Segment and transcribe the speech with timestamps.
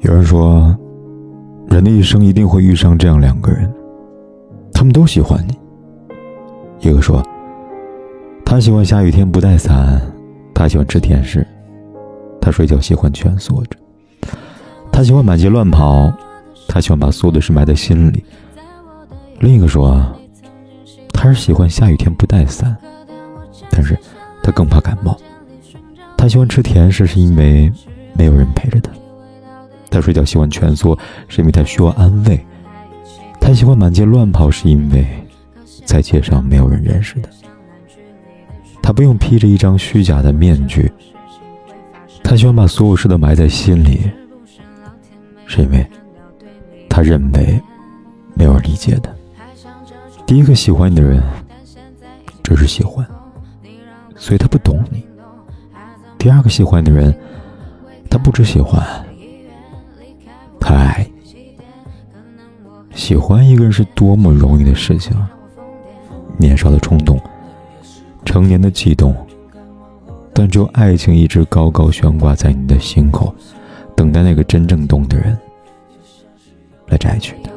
[0.00, 0.76] 有人说，
[1.66, 3.68] 人的一生一定会遇上这样两个人，
[4.72, 5.58] 他们都喜欢你。
[6.88, 7.20] 一个说，
[8.44, 10.00] 他喜欢下雨天不带伞，
[10.54, 11.44] 他喜欢吃甜食，
[12.40, 13.76] 他睡觉喜欢蜷缩着。
[14.92, 16.12] 他喜欢满街乱跑，
[16.68, 18.24] 他喜欢把所有的事埋在心里。
[19.40, 20.00] 另一个说，
[21.12, 22.76] 他是喜欢下雨天不带伞，
[23.68, 23.98] 但是
[24.44, 25.18] 他更怕感冒。
[26.16, 27.70] 他喜欢吃甜食，是因为
[28.14, 28.92] 没有人陪着他。
[29.90, 32.38] 他睡觉喜欢蜷缩，是因为他需要安慰。
[33.40, 35.06] 他喜欢满街乱跑，是因为
[35.84, 37.30] 在街上没有人认识他。
[38.82, 40.90] 他不用披着一张虚假的面具。
[42.22, 44.10] 他喜欢把所有事都埋在心里。
[45.50, 45.86] 是因为
[46.90, 47.58] 他认为
[48.34, 49.10] 没有人理解他。
[50.26, 51.22] 第一个喜欢你的人
[52.42, 53.06] 只是喜欢，
[54.14, 55.02] 所以他不懂你。
[56.18, 57.18] 第二个喜欢你的人，
[58.10, 58.86] 他不只喜欢，
[60.68, 61.06] 他爱。
[62.94, 65.30] 喜欢一个人是多么容易的事情啊，
[66.36, 67.18] 年少的冲动，
[68.22, 69.16] 成年的悸动，
[70.34, 73.34] 但只有爱情一直高高悬挂在你的心口。
[73.96, 75.36] 等待那个真正懂的人
[76.88, 77.50] 来摘取的。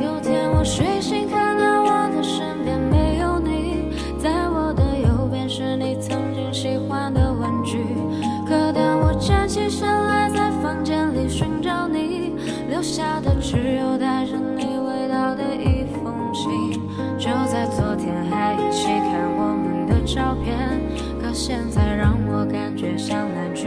[0.00, 1.27] 有天我睡醒，
[20.18, 20.58] 照片，
[21.22, 23.28] 可现在让我感觉像。
[23.60, 23.66] 什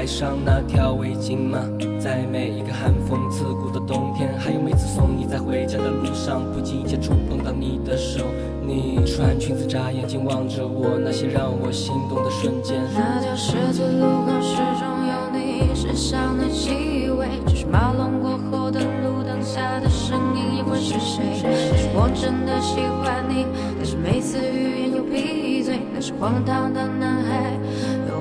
[0.00, 1.58] 带上那条围巾吗？
[1.98, 8.24] 在每一个寒风刺骨的冬天，还有每次送你在回家的路上，不经意间触碰到你的手。
[8.66, 12.80] 你穿裙子眨眼睛望着我，那些让我心动的瞬间。
[12.94, 21.44] 那条十字路口始终有你身上的气味，只是马龙过后的路灯下的身影，也会是谁？
[21.76, 23.44] 是我真的喜欢你，
[23.76, 25.78] 但是每次欲言又闭嘴。
[25.92, 27.19] 那是荒唐的男，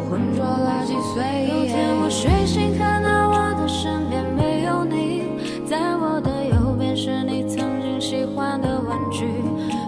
[0.09, 1.47] 浑浊了几岁。
[1.47, 5.23] 有天我睡醒，看到我的身边没有你，
[5.65, 9.25] 在我的右边是你曾经喜欢的玩具。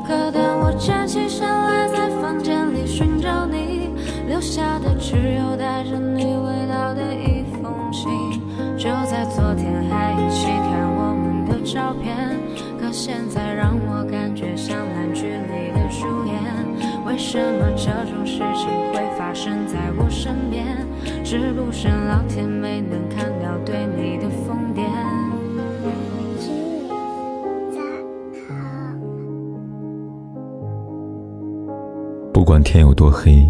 [0.07, 3.89] 可当我站起身来，在房间里寻找你，
[4.27, 8.09] 留下的只有带着你味道的一封信。
[8.77, 12.37] 就在昨天还一起看我们的照片，
[12.79, 16.41] 可现在让我感觉像烂剧里的主演。
[17.05, 19.00] 为什么这种事情会
[19.31, 20.75] 发生在我身边？
[21.23, 24.83] 是不是老天没能看到对你的疯癫？
[32.33, 33.47] 不管天有多黑，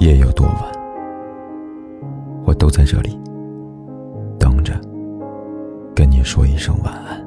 [0.00, 0.56] 夜有多晚，
[2.44, 3.16] 我都在这里
[4.36, 4.74] 等着，
[5.94, 7.23] 跟你说一声晚安。